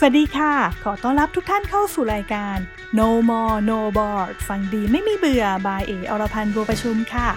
[0.00, 0.52] สวัสดีค่ะ
[0.84, 2.56] ขอต้อนรับทุกท่านเข้าสู่รายการ
[2.98, 7.28] No More No Board ฟังดีไม่มีเบื่อบายเออรพันธ์บัวประชุมค่ะ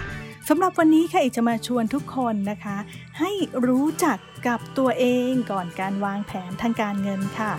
[0.48, 2.76] สำหรับวันนี้ค่ะเอจะมาชวนทุกคนนะคะ
[3.18, 3.30] ให้
[3.66, 7.52] รู้จักกับตัวเองก่อนการวางแผนทางการเงินค่ะ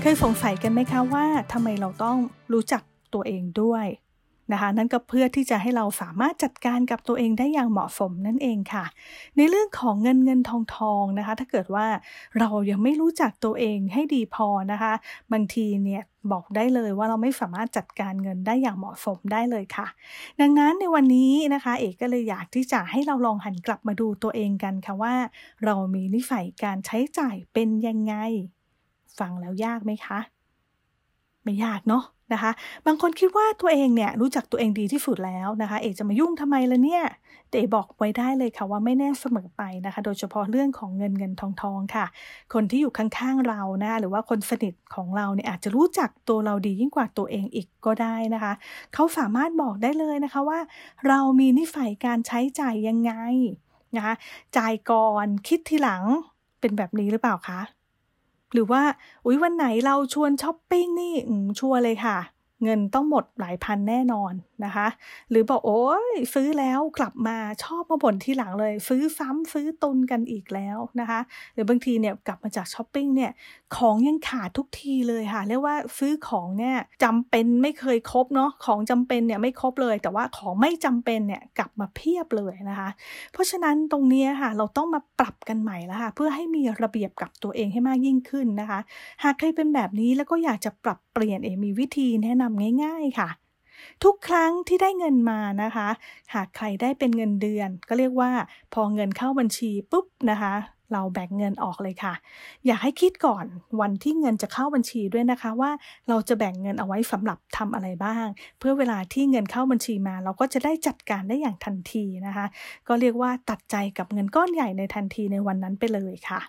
[0.00, 2.18] เคยสงสัยกันไหมคะว่าทำไมเราต้อง
[2.52, 2.82] รู้จัก
[3.14, 3.86] ตัวเองด้วย
[4.52, 8.84] นะคะนั่นก็เพื่อที่จะให้เราสามารถจัดการกับตัวเองได้อย่างเหมาะสมนั่นเองค่ะ
[9.36, 11.86] ในเรื่องของเงินเงินทองทองนะคะ ถ้าเกิดว่า
[12.38, 14.92] เรายังไม่รู้จักตัวเองให้ดีพอนะคะ
[15.32, 19.86] บางทีเนี่ยบอกได้เลยว่าเราไม่สามารถจัดการเงินได้อย่างเหมาะสมได้เลยค่ะ
[20.40, 25.14] ดังนั้นในวันนี้นะคะ เอกก็เลยอยากที่จะให้เราลองหันกลับมาดูตัวเองกันค่ะว่า
[25.64, 28.14] เรามีนิสัยการใช้จ่ายเป็นยังไง
[29.18, 30.33] ฟังแล้วยากไหมคะ
[31.44, 32.50] ไม่ยากเนาะนะคะ
[32.86, 37.04] บางคนคิดว่าตัวเองเนี่ยรู้จักตัวเองดีที่สุดแล้วนะคะ เอกจะมายุ่งทำไมล่ะเนี่ย
[37.50, 42.06] แต่บอกไว้ได้เลยค่ะว่าไม่แน่เสมอไปนะคะ โดยเฉพาะเรื่องของเงินเงินทองทองค่ะ
[42.54, 48.52] คนที่อยู่ข้างๆเรานะหรือว่าคนสนิทของเราเนี่ยอาจจะรู้จักตัวเราดียิ่งกว่าตัวเองอีกก็ได้นะคะ
[48.94, 50.60] เขาสามารถบอกได้เลยนะคะว่า
[51.08, 53.12] เรามีนิสัยการใช้จ่ายยังไง
[53.96, 54.14] นะคะ
[54.56, 56.02] จ่ายก่อนคิดทีหลัง
[56.60, 57.60] เป็นแบบนี้หรือเปล่าคะ
[58.54, 58.82] หรือว่า
[59.24, 61.14] อุ๊ยวันไหนเราชวนช้อปปิ้งนี่
[61.58, 62.16] ชัวร์เลยค่ะ
[62.62, 64.32] เงินต้องหมดหลายพันแน่นอน
[64.64, 64.88] นะคะ
[65.30, 71.20] หรือบอกโอ้ยซื้อแล้วกลับมาชอบมาบ่นที่หลังเลย ซื้อซ้ำซื้อตุนกันอีกแล้วนะคะ
[71.54, 73.32] หรือบางทีเนี่ยกลับมาจากช้อปปิ้งเนี่ย
[73.76, 82.88] ของยังขาดทุกทีเลยค่ะ เรียกว่าซื้อของเนี่ยจำเป็นไม่เคยครบเนาะของจำเป็นเนี่ยไม่ครบเลย แต่ว่าของไม่จำเป็นเนี่ยกลับมาเพียบเลยนะคะ
[83.32, 88.80] เพราะฉะนั้นตรงนี้ค่ะเราต้องมาปรับกันใหม่แล้วค่ะเพื่อให้มีระเบียบกับตัวเองให้มากยิ่งขึ้นนะคะ
[89.22, 92.43] หากใครเป็นแบบนี้แล้วก็อยากจะปรับเปลี่ยนเองมีวิธีแนะนำ
[92.84, 93.30] ง่าย ๆค่ะ
[94.04, 95.88] ทุกครั้งที่ได้เงินมานะคะ
[96.34, 98.30] หากใครได้เป็นเงินเดือน ก็เรียกว่า
[98.74, 100.54] พอเงินเข้าบัญชีปุ๊บนะคะ
[100.92, 102.14] เราแบ่งเงินออกเลยค่ะ
[102.66, 103.44] อยากให้คิดก่อน
[103.80, 105.70] วันที่เงินจะเข้าบัญชีด้วยนะคะ ว่า
[106.08, 108.26] เราจะแบ่งเงินเอาไว้สำหรับทำอะไรบ้าง
[108.58, 112.46] เพื่อเวลาที่เงินเข้าบัญชีมา เราก็จะได้จัดการได้อย่างทันทีนะคะ
[112.88, 116.40] ก็เรียกว่าตัดใจกับเงินก้อนใหญ่ในทันทีในวันนั้นไปเลยค่ะ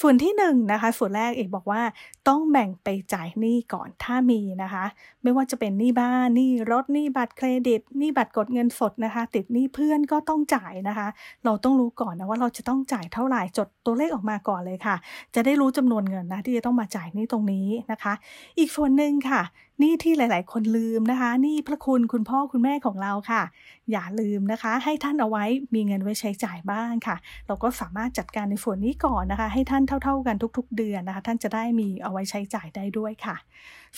[0.00, 1.82] ส่วนที่1นนะคะ ส่วนแรกเอกบอกว่า
[2.28, 4.84] ต้องแบ่งไปจ่ายหนี้ก่อนถ้ามีนะคะ
[5.22, 11.08] ไม่ว่าจะเป็นหนี้บ้านหนี้รถหนี้บัตรเครดิตหนี้บัตรกดเงินสดนะคะ ติดหนี้เพื่อนก็ต้องจ่ายนะคะ
[11.44, 14.96] เราต้องรู้ก่อนนะว่าเราจะต้องจ่ายเท่าไหร่จดตัวเลขออกมาก่อนเลยค่ะ
[15.34, 18.12] จะได้รู้จำนวนเงินนะที่จะต้องมาจ่ายหนี้ตรงนี้นะคะ
[18.58, 19.42] อีกส่วนหนึ่งค่ะ
[19.82, 23.42] นี่ที่หลาย ๆ คนลืมนะคะ นี่พระคุณคุณพ่อคุณแม่ของเราค่ะ
[23.90, 25.44] อย่าลืมนะคะ ให้ท่านเอาไว้
[25.74, 27.16] มีเงินไว้ใช้จ่ายบ้างค่ะ
[27.46, 33.36] เราก็สามารถจัดการในส่วนนี้ก่อนนะคะ ให้ท่านเท่า ๆ กันทุก ๆ เดือนนะคะ ท่านจะได้มีเอาไว้ใช้จ่ายได้ด้วยค่ะ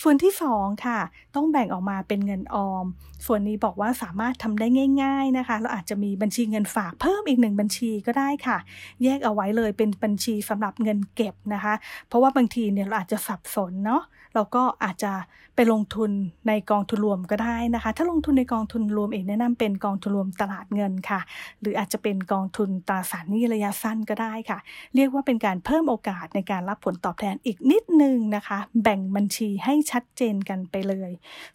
[0.01, 0.99] ส่วนที่ 2 ค่ะ
[1.35, 2.85] ต้องแบ่งออกมาเป็นเงินออม
[3.25, 4.67] ส่วนนี้บอกว่าสามารถทำได้
[5.03, 8.57] ง่าย ๆนะคะ เราอาจจะมีบัญชีเงินฝากเพิ่มอีกหนึ่งบัญชีก็ได้ค่ะ
[9.03, 11.73] แยกเอาไว้เลยเป็นบัญชีสำหรับเงินเก็บนะคะ
[12.07, 14.03] เพราะว่าบางทีเนี่ยเราอาจจะสับสนเนาะ
[14.33, 15.13] เราก็อาจจะ
[15.55, 16.11] ไปลงทุน
[16.47, 21.19] ในกองทุนรวมก็ได้นะคะ ถ้าลงทุนในกองทุนรวมเองแนะนำเป็นกองทุนรวมตลาดเงินค่ะ
[21.61, 24.59] หรืออาจจะเป็นกองทุนตราสารหนี้ระยะสั้นก็ได้ค่ะ
[24.95, 31.11] เรียกว่าเป็นการเพิ่มโอกาสในการรับผลตอบแทนอีกนิดนึงนะคะ แบ่งบัญชีให้ชัดเจนกันไปเลย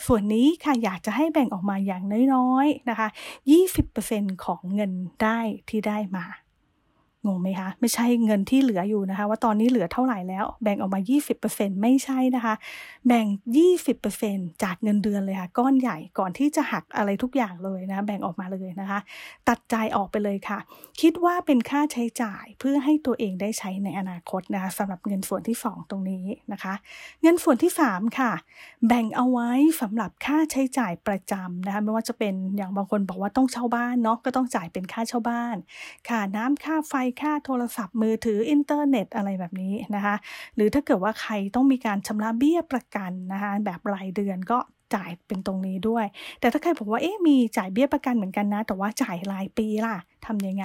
[0.07, 2.03] ส่วนนี้ค่ะอยากจะให้แบ่งออกมาอย่าง
[2.35, 3.09] น้อยๆนะคะ
[3.77, 4.93] 20%ของเงิน
[5.23, 6.25] ได้ที่ได้มา
[7.27, 11.01] งงไหมคะ ไม่ใช่เงินที่เหลืออยู่นะคะ ว่าตอนนี้เหลือเท่าไหร่แล้ว แบ่งออกมา
[11.41, 12.55] 20%ไม่ใช่นะคะ
[13.07, 13.27] แบ่ง
[13.95, 18.99] 20%จากเงินเดือนเลยค่ะ ก้อนใหญ่ก่อนที่จะหักอะไรทุกอย่างเลยนะ แบ่งออกมาเลยนะคะ
[19.49, 20.59] ตัดใจออกไปเลยค่ะ
[21.01, 26.75] คิดว่าเป็นค่าใช้จ่ายเพื่อให้ตัวเองได้ใช้ในอนาคตนะคะสำหรับเงินส่วนที่ 2 ตรงนี้นะคะ
[27.23, 28.33] เงินส่วนที่ 3 ค่ะ
[28.89, 35.57] แบ่งเอาไว้สำหรับค่าใช้จ่ายประจำนะคะไม่ว่าจะเป็นอย่างบางคนบอกว่าต้องเช่าบ้านเนาะก็ต้องจ่ายเป็นค่าเช่าบ้าน
[36.09, 40.15] ค่าน้ำค่าไฟค่าโทรศัพท์มือถืออินเทอร์เน็ตอะไรแบบนี้นะคะ
[40.57, 44.59] หรือถ้าเกิดว่าใครต้องมีการชำระเบี้ยประกันนะคะแบบรายเดือนก็
[44.95, 46.07] จ่ายเป็นตรงนี้ด้วย
[46.41, 49.97] แต่ถ้าใครบอกว่าเอ๊ะมีจ่ายเบี้ยประกันเหมือนกันนะ แต่ว่าจ่ายรายปีล่ะ
[50.27, 50.65] ทำยังไง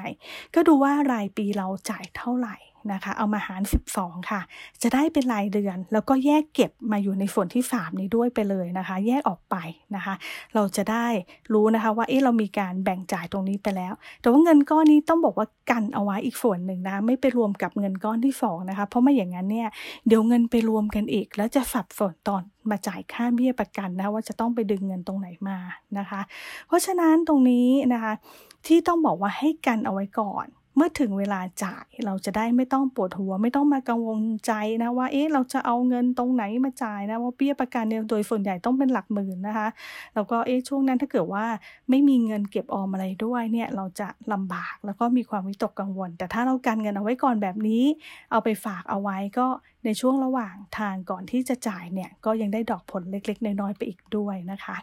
[0.56, 2.56] ก็ดูว่ารายปีเราจ่ายเท่าไหร่
[2.94, 3.62] นะคะ เอามาหาร
[3.96, 4.42] 12 ค่ะ
[4.82, 9.56] จะได้เป็นรายเดือน แล้วก็แยกเก็บมาอยู่ในส่วนที่ 3 นี้ด้วยไปเลยนะคะ แยกออกไป
[9.96, 10.14] นะคะ
[10.56, 11.08] เราจะได้
[11.54, 19.70] รู้นะคะว่าเอ๊ะเรามีการแบ่งจ่ายตรงนี้ไปแล้ว แต่ว่าเงินก้อนนี้ต้องบอกว่ากันเอาไว้อีกส่วนหนึ่งนะไม่ไปรวมกับเงินก้อนที่2นะคะเพราะไม่อย่างนั้นเนี่ย
[20.08, 25.58] เดี๋ยวเงินไปรวมกันอีก แล้วจะสับสนตอนมาจ่ายค่าเบี้ยประกันนะว่าจะต้องไปดึงเงินตรงไหนมา
[25.98, 26.22] นะคะ
[26.68, 28.14] เพราะฉะนั้นตรงนี้นะคะ
[28.68, 39.68] ที่ต้องบอกว่าให้กันเอาไว้ก่อน เมื่อถึงเวลาจ่ายเราจะได้ไม่ต้องปวดหัว ไม่ต้องมากังวลใจนะว่า เอ๊ะเราจะเอาเงินตรงไหนมาจ่ายนะว่าเบี้ยประกันเนี่ยโดยส่วนใหญ่ต้องเป็นหลักหมื่นนะคะ
[40.16, 41.46] แล้วก็เอ๊ะช่วงนั้นถ้าเกิดว่า
[41.90, 47.84] ไม่มีเงินเก็บออมอะไรด้วยเนี่ยเราจะลำบากแล้วก็มีความวิตกกังวล แต่ถ้าเรากันเงินเอาไว้ก่อนแบบนี้
[48.32, 49.48] เอาไปฝากเอาไว้ก็
[49.86, 54.78] ในช่วงระหว่างทางก่อนที่จะจ่ายเนี่ยก็ยังได้ดอกผลเล็กๆ น้อยๆไปอีกด้วยนะคะ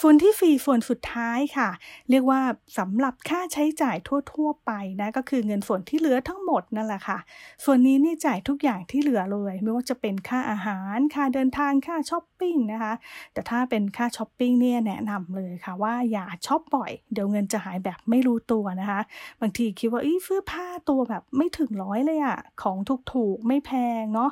[0.00, 1.68] ส่วนที่ฟรีส่วนสุดท้ายค่ะ
[2.10, 2.40] เรียกว่า
[2.78, 3.96] สำหรับค่าใช้จ่าย
[4.32, 4.70] ทั่ว ๆ ไป
[5.00, 7.18] นะก็คือเงินส่วนที่เหลือทั้งหมดนั่นแหละค่ะ
[7.64, 12.92] ส่วนนี้นี่จ่ายทุกอย่างที่เหลือเลย ไม่ว่าจะเป็นค่าอาหาร ค่าเดินทางค่าช้อปปิ้งนะคะ
[13.32, 19.00] แต่ถ้าเป็นค่าช้อปปิ้งเนี่ยแนะนำเลยค่ะว่าอย่าช้อปบ่อย เดี๋ยวเงินจะหายแบบไม่รู้ตัวนะคะ
[19.40, 22.76] บางทีคิดว่าอีเสื้อผ้าตัวแบบไม่ถึงร้อยเลยอะของ
[23.12, 23.70] ถูกๆไม่แพ
[24.02, 24.30] งเนาะ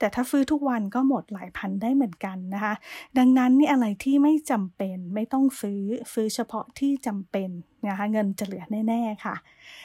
[0.00, 2.74] แต่ถ้าฟื้อทุกวันก็หมดหลายพันได้เหมือนกันนะคะ
[3.18, 5.80] ดังนั้นนี่อะไรที่ไม่จำเป็นไม่ต้องซื้อ
[6.12, 7.50] ซื้อเฉพาะที่จำเป็น
[7.88, 9.34] นะคะเงินจะเหลือแน่ๆค่ะ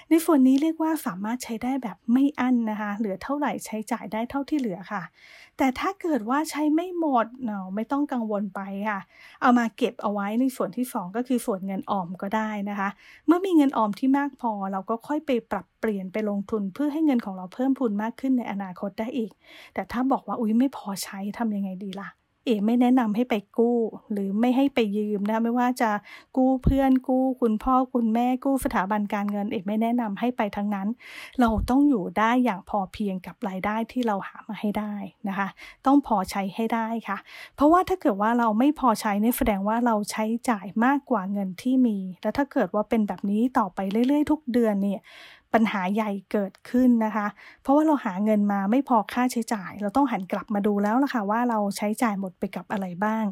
[0.10, 5.04] ในส่วนนี้เรียกว่าสามารถใช้ได้แบบไม่อั้นนะคะ เหลือเท่าไหร่ใช้จ่ายได้เท่าที่เหลือค่ะ
[5.58, 9.00] แต่ถ้าเกิดว่าใช้ไม่หมดเนาะไม่ต้องกังวลไปค่ะ
[9.42, 12.90] เอามาเก็บเอาไว้ในส่วนที่ 2 ก็คือส่วนเงินออมก็ได้นะคะ
[13.28, 19.32] เมื่อมีเงินออมที่มากพอเราก็ค่อยไปปรับเปลี่ยนไปลงทุนเพื่อให้เงินของเราเพิ่มพูนมากขึ้นในอนาคตได้อีก
[19.74, 22.10] แต่ถ้าบอกว่าอุ้ยไม่พอใช้ทำยังไงดีล่ะ
[22.46, 23.78] เอ๋ไม่แนะนำให้ไปกู้
[24.12, 25.92] หรือไม่ให้ไปยืมนะไม่ว่าจะ
[26.38, 30.88] กู้เพื่อนกู้คุณพ่อคุณแม่กู้สถาบันการเงิน เอ๋ไม่แนะนำให้ไปทั้งนั้น
[31.40, 34.94] เราต้องอยู่ได้อย่างพอเพียงกับรายได้ที่เราหามาให้ได้
[35.28, 35.48] นะคะ
[35.86, 37.18] ต้องพอใช้ให้ได้ค่ะ
[37.56, 45.02] เพราะว่าถ้าเกิดว่าเราไม่พอใช้เนี่ยแสดงว่าเราใช้จ่ายมากกว่าเงินที่มี แล้วถ้าเกิดว่าเป็นแบบนี้ต่อไปเรื่อยๆ ทุกเดือนเนี่ย
[45.56, 47.28] ปัญหาใหญ่เกิดขึ้นนะคะ
[47.64, 53.24] เพราะว่าเราหาเงินมาไม่พอค่าใช้จ่าย เราต้องหันกลับมาดูแล้วล่ะค่ะว่าเราใช้จ่ายหมดไปกับอะไรบ้าง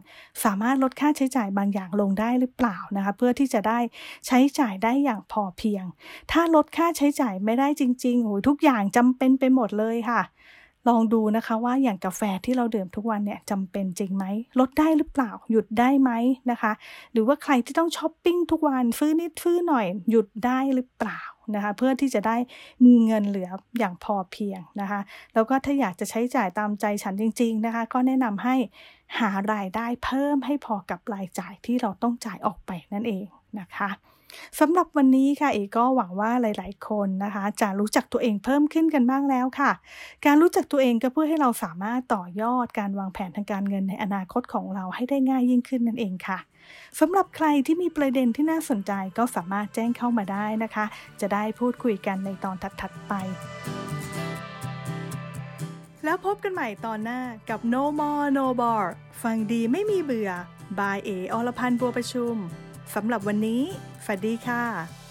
[0.43, 3.79] สามารถลดค่าใช้จ่ายบางอย่างลงได้หรือเปล่านะคะ เพื่อที่จะได้
[4.27, 5.83] ใช้จ่ายได้อย่างพอเพียง
[6.31, 10.21] ถ้าลดค่าใช้จ่ายไม่ได้จริงๆโอ้ยทุกอย่างจำเป็นไปหมดเลยค่ะ
[10.89, 14.25] ลองดูนะคะว่าอย่างกาแฟที่เราดื่มทุกวันเนี่ยจำเป็นจริงไหม
[14.59, 16.11] ลดได้หรือเปล่า หยุดได้ไหม
[16.51, 16.71] นะคะ
[17.11, 21.21] หรือว่าใครที่ต้องช้อปปิ้งทุกวันฟื้นนิดฟื้นหน่อย หยุดได้หรือเปล่า
[21.55, 22.37] นะคะ เพื่อที่จะได้
[22.85, 23.49] มีเงินเหลือ
[23.79, 24.99] อย่างพอเพียงนะคะ
[25.33, 28.55] แล้วก็ถ้าอยากจะใช้จ่ายตามใจฉันจริง ๆนะคะ ก็แนะนำให้
[29.19, 33.25] หารายได้เพิ่มให้พอกับรายจ่ายที่เราต้องจ่ายออกไปนั่นเอง
[33.59, 33.89] นะคะ
[34.59, 39.71] สำหรับวันนี้ค่ะเอก็หวังว่าหลาย ๆ คนนะคะ จะรู้จักตัวเองเพิ่มขึ้นกันบ้างแล้วค่ะ
[40.25, 46.39] การรู้จักตัวเองก็เพื่อให้เราสามารถต่อยอดการวางแผนทางการเงินในอนาคตของเราให้ได้ง่ายยิ่งขึ้นนั่นเองค่ะ
[46.99, 50.85] สำหรับใครที่มีประเด็นที่น่าสนใจก็สามารถแจ้งเข้ามาได้นะคะ
[51.21, 53.13] จะได้พูดคุยกันในตอนถัด ๆ ไป
[56.03, 58.85] แล้วพบกันใหม่ตอนหน้ากับ No More No Bar
[59.21, 60.31] ฟังดีไม่มีเบื่อ
[60.79, 62.35] บายเออรพันธ์บัวประชุม
[62.95, 63.61] สำหรับวันนี้
[64.05, 65.02] สวัสดีค่ะ